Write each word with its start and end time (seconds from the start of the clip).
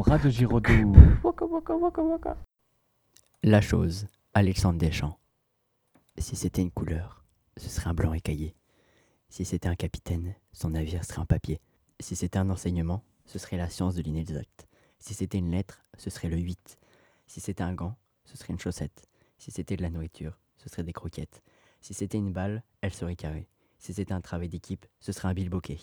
Radio 0.00 0.30
Giraudoux. 0.30 0.92
Waka 1.22 1.44
waka 1.44 1.74
waka 1.76 2.02
waka. 2.02 2.36
La 3.42 3.60
chose, 3.60 4.06
Alexandre 4.34 4.78
Deschamps. 4.78 5.18
Si 6.18 6.36
c'était 6.36 6.62
une 6.62 6.70
couleur, 6.70 7.24
ce 7.56 7.68
serait 7.68 7.90
un 7.90 7.94
blanc 7.94 8.12
écaillé. 8.12 8.54
Si 9.28 9.44
c'était 9.44 9.68
un 9.68 9.74
capitaine, 9.74 10.34
son 10.52 10.70
navire 10.70 11.04
serait 11.04 11.20
en 11.20 11.26
papier. 11.26 11.60
Si 12.00 12.16
c'était 12.16 12.38
un 12.38 12.50
enseignement, 12.50 13.02
ce 13.26 13.38
serait 13.38 13.56
la 13.56 13.68
science 13.68 13.94
de 13.94 14.02
l'inexact. 14.02 14.68
Si 14.98 15.14
c'était 15.14 15.38
une 15.38 15.50
lettre, 15.50 15.84
ce 15.96 16.10
serait 16.10 16.28
le 16.28 16.38
8. 16.38 16.78
Si 17.26 17.40
c'était 17.40 17.62
un 17.62 17.74
gant, 17.74 17.96
ce 18.24 18.36
serait 18.36 18.52
une 18.52 18.58
chaussette. 18.58 19.08
Si 19.38 19.50
c'était 19.50 19.76
de 19.76 19.82
la 19.82 19.90
nourriture, 19.90 20.38
ce 20.56 20.68
serait 20.68 20.82
des 20.82 20.92
croquettes. 20.92 21.42
Si 21.80 21.94
c'était 21.94 22.18
une 22.18 22.32
balle, 22.32 22.62
elle 22.80 22.94
serait 22.94 23.16
carrée. 23.16 23.48
Si 23.78 23.92
c'était 23.94 24.14
un 24.14 24.20
travail 24.20 24.48
d'équipe, 24.48 24.86
ce 25.00 25.12
serait 25.12 25.28
un 25.28 25.34
bilboquet. 25.34 25.78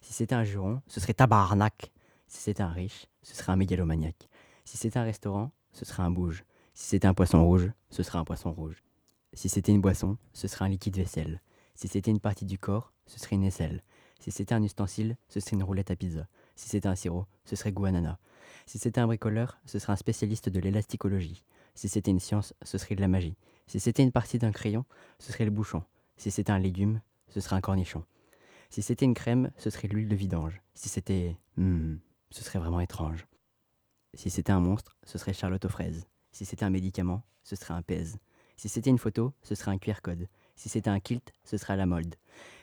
Si 0.00 0.12
c'était 0.12 0.34
un 0.34 0.44
juron, 0.44 0.82
ce 0.86 1.00
serait 1.00 1.14
tabarnak. 1.14 1.90
Si 2.30 2.42
c'était 2.42 2.62
un 2.62 2.70
riche, 2.70 3.08
ce 3.22 3.34
serait 3.34 3.50
un 3.50 3.56
mégalomaniaque. 3.56 4.28
Si 4.64 4.76
c'était 4.76 5.00
un 5.00 5.04
restaurant, 5.04 5.50
ce 5.72 5.84
serait 5.84 6.04
un 6.04 6.12
bouge. 6.12 6.44
Si 6.74 6.86
c'était 6.86 7.08
un 7.08 7.12
poisson 7.12 7.44
rouge, 7.44 7.72
ce 7.90 8.04
serait 8.04 8.18
un 8.18 8.24
poisson 8.24 8.52
rouge. 8.52 8.84
Si 9.32 9.48
c'était 9.48 9.72
une 9.72 9.80
boisson, 9.80 10.16
ce 10.32 10.46
serait 10.46 10.64
un 10.64 10.68
liquide 10.68 10.96
vaisselle. 10.96 11.42
Si 11.74 11.88
c'était 11.88 12.12
une 12.12 12.20
partie 12.20 12.44
du 12.44 12.56
corps, 12.56 12.92
ce 13.06 13.18
serait 13.18 13.34
une 13.34 13.42
aisselle. 13.42 13.82
Si 14.20 14.30
c'était 14.30 14.54
un 14.54 14.62
ustensile, 14.62 15.16
ce 15.28 15.40
serait 15.40 15.56
une 15.56 15.64
roulette 15.64 15.90
à 15.90 15.96
pizza. 15.96 16.28
Si 16.54 16.68
c'était 16.68 16.86
un 16.86 16.94
sirop, 16.94 17.26
ce 17.44 17.56
serait 17.56 17.72
guanana. 17.72 18.20
Si 18.64 18.78
c'était 18.78 19.00
un 19.00 19.08
bricoleur, 19.08 19.58
ce 19.66 19.80
serait 19.80 19.92
un 19.92 19.96
spécialiste 19.96 20.48
de 20.48 20.60
l'élasticologie. 20.60 21.42
Si 21.74 21.88
c'était 21.88 22.12
une 22.12 22.20
science, 22.20 22.54
ce 22.62 22.78
serait 22.78 22.94
de 22.94 23.00
la 23.00 23.08
magie. 23.08 23.36
Si 23.66 23.80
c'était 23.80 24.04
une 24.04 24.12
partie 24.12 24.38
d'un 24.38 24.52
crayon, 24.52 24.84
ce 25.18 25.32
serait 25.32 25.46
le 25.46 25.50
bouchon. 25.50 25.82
Si 26.16 26.30
c'était 26.30 26.52
un 26.52 26.60
légume, 26.60 27.00
ce 27.28 27.40
serait 27.40 27.56
un 27.56 27.60
cornichon. 27.60 28.04
Si 28.68 28.82
c'était 28.82 29.04
une 29.04 29.14
crème, 29.14 29.50
ce 29.56 29.68
serait 29.68 29.88
l'huile 29.88 30.08
de 30.08 30.14
vidange. 30.14 30.62
Si 30.74 30.88
c'était... 30.88 31.36
hmm, 31.56 31.96
ce 32.30 32.44
serait 32.44 32.58
vraiment 32.58 32.80
étrange. 32.80 33.26
Si 34.14 34.30
c'était 34.30 34.52
un 34.52 34.60
monstre, 34.60 34.96
ce 35.04 35.18
serait 35.18 35.32
Charlotte 35.32 35.64
aux 35.64 35.68
fraises. 35.70 36.06
Si 36.32 36.44
c'était 36.44 36.64
un 36.64 36.70
médicament, 36.70 37.22
ce 37.44 37.56
serait 37.56 37.74
un 37.74 37.82
pèse. 37.82 38.18
Si 38.56 38.68
c'était 38.68 38.90
une 38.90 38.98
photo, 38.98 39.32
ce 39.42 39.54
serait 39.54 39.70
un 39.70 39.78
QR 39.78 40.00
code. 40.02 40.28
Si 40.56 40.68
c'était 40.68 40.90
un 40.90 41.00
kilt, 41.00 41.32
ce 41.44 41.56
serait 41.56 41.72
à 41.72 41.76
la 41.76 41.86
mode. 41.86 42.16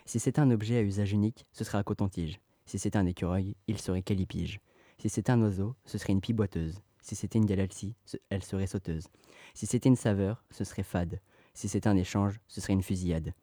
Si 0.06 0.20
c'était 0.20 0.40
un 0.40 0.52
objet 0.52 0.78
à 0.78 0.82
usage 0.82 1.12
unique, 1.12 1.46
ce 1.52 1.64
serait 1.64 1.78
un 1.78 1.84
coton-tige. 1.84 2.40
Si 2.66 2.78
c'était 2.78 2.98
un 2.98 3.06
écureuil, 3.06 3.56
il 3.68 3.80
serait 3.80 4.04
calipige. 4.04 4.60
Si 5.00 5.10
c'était 5.10 5.32
un 5.32 5.42
oiseau, 5.42 5.76
ce 5.86 5.98
serait 5.98 6.14
une 6.14 6.22
pie 6.22 6.34
boiteuse. 6.34 6.82
Si 7.02 7.16
c'était 7.16 7.40
une 7.40 7.46
galaxie, 7.46 7.96
elle 8.30 8.44
serait 8.44 8.68
sauteuse. 8.68 9.08
Si 9.54 9.66
c'était 9.66 9.90
une 9.90 9.96
saveur, 9.96 10.44
ce 10.52 10.64
serait 10.64 10.84
fade. 10.84 11.22
Si 11.54 11.70
c'était 11.70 11.88
un 11.88 11.96
échange, 11.96 12.40
ce 12.48 12.62
serait 12.62 12.74
une 12.74 12.84
fusillade. 12.84 13.34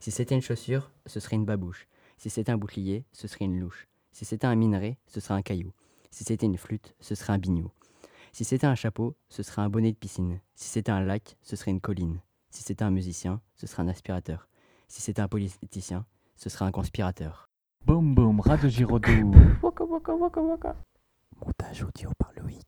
Si 0.00 0.10
c'était 0.10 0.34
une 0.34 0.42
chaussure, 0.42 0.90
ce 1.06 1.20
serait 1.20 1.36
une 1.36 1.46
babouche. 1.46 1.88
Si 2.18 2.30
c'était 2.30 2.52
un 2.52 2.58
bouclier, 2.58 3.04
ce 3.12 3.26
serait 3.26 3.46
une 3.46 3.58
louche. 3.58 3.88
Si 4.16 4.24
c'était 4.24 4.46
un 4.46 4.54
minerai, 4.54 4.96
ce 5.08 5.20
serait 5.20 5.34
un 5.34 5.42
caillou. 5.42 5.74
Si 6.10 6.24
c'était 6.24 6.46
une 6.46 6.56
flûte, 6.56 6.94
ce 7.00 7.14
serait 7.14 7.34
un 7.34 7.38
bignou. 7.38 7.70
Si 8.32 8.44
c'était 8.44 8.66
un 8.66 8.74
chapeau, 8.74 9.14
ce 9.28 9.42
serait 9.42 9.60
un 9.60 9.68
bonnet 9.68 9.92
de 9.92 9.96
piscine. 9.98 10.40
Si 10.54 10.70
c'était 10.70 10.90
un 10.90 11.02
lac, 11.02 11.36
ce 11.42 11.54
serait 11.54 11.70
une 11.70 11.82
colline. 11.82 12.22
Si 12.48 12.62
c'était 12.62 12.84
un 12.84 12.90
musicien, 12.90 13.42
ce 13.56 13.66
serait 13.66 13.82
un 13.82 13.88
aspirateur. 13.88 14.48
Si 14.88 15.02
c'était 15.02 15.20
un 15.20 15.28
politicien, 15.28 16.06
ce 16.34 16.48
serait 16.48 16.64
un 16.64 16.70
conspirateur. 16.70 17.50
Boum 17.84 18.14
boum, 18.14 18.40
Radio 18.40 18.70
Giraudoux. 18.70 19.34
Waka 19.62 19.84
waka 19.84 20.14
waka 20.14 20.40
waka. 20.40 20.76
Montage 21.44 21.82
audio 21.82 22.08
par 22.16 22.32
Loïc. 22.38 22.65